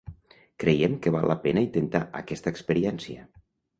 [0.61, 3.27] Creiem que val la pena intentar aquesta experiència.